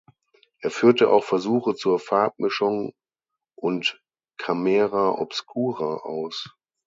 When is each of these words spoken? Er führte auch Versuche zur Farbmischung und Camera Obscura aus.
Er 0.61 0.71
führte 0.71 1.11
auch 1.11 1.23
Versuche 1.23 1.75
zur 1.75 1.99
Farbmischung 1.99 2.95
und 3.55 4.01
Camera 4.39 5.11
Obscura 5.11 5.97
aus. 5.97 6.55